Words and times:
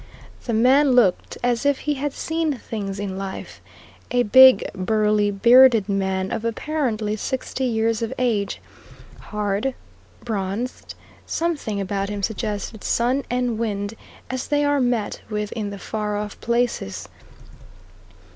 The 0.45 0.53
man 0.55 0.93
looked 0.93 1.37
as 1.43 1.63
if 1.63 1.81
he 1.81 1.93
had 1.93 2.11
seen 2.11 2.55
things 2.55 2.99
in 2.99 3.19
life 3.19 3.61
a 4.09 4.23
big, 4.23 4.67
burly, 4.73 5.29
bearded 5.29 5.87
man 5.87 6.31
of 6.31 6.43
apparently 6.43 7.15
sixty 7.15 7.65
years 7.65 8.01
of 8.01 8.11
age, 8.17 8.59
hard, 9.19 9.75
bronzed; 10.23 10.95
something 11.27 11.79
about 11.79 12.09
him 12.09 12.23
suggested 12.23 12.83
sun 12.83 13.25
and 13.29 13.59
wind 13.59 13.93
as 14.31 14.47
they 14.47 14.65
are 14.65 14.81
met 14.81 15.21
with 15.29 15.51
in 15.51 15.69
the 15.69 15.77
far 15.77 16.17
off 16.17 16.41
places. 16.41 17.07